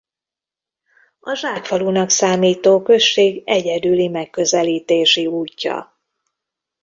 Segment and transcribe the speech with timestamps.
[1.19, 5.99] A zsákfalunak számító község egyedüli megközelítési útja.